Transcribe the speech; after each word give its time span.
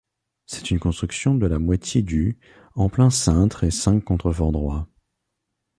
C'est 0.47 0.71
une 0.71 0.79
construction 0.79 1.35
de 1.35 1.45
la 1.45 1.59
moitié 1.59 2.01
du 2.01 2.39
en 2.73 2.89
plein 2.89 3.11
cintre 3.11 3.63
et 3.63 3.69
cinq 3.69 4.03
contreforts 4.03 4.51
droits. 4.51 4.87